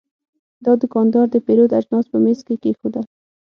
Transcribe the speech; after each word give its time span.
دا 0.65 0.71
دوکاندار 0.81 1.25
د 1.31 1.35
پیرود 1.45 1.71
اجناس 1.79 2.05
په 2.11 2.17
میز 2.23 2.39
کې 2.47 2.55
کېښودل. 2.63 3.05